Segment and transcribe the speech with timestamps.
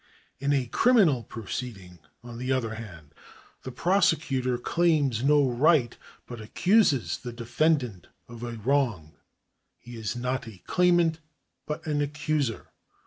[0.39, 3.13] In a criminal pro ceeding, on the other hand,
[3.61, 9.13] the prosecutor claims no right, but accuses the defendant of a wrong.
[9.77, 11.19] He is not a claimant,
[11.67, 12.71] but an accuser.